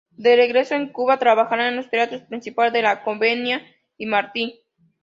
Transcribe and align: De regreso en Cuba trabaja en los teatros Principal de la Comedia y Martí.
De 0.17 0.35
regreso 0.35 0.73
en 0.73 0.91
Cuba 0.91 1.19
trabaja 1.19 1.67
en 1.67 1.75
los 1.75 1.91
teatros 1.91 2.23
Principal 2.23 2.73
de 2.73 2.81
la 2.81 3.03
Comedia 3.03 3.61
y 3.99 4.07
Martí. 4.07 4.63